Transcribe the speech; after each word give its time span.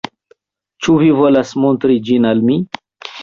Ĉu 0.85 0.95
vi 1.01 1.09
volas 1.19 1.51
montri 1.65 1.99
ĝin 2.09 2.25
al 2.33 2.41
mi? 2.49 2.57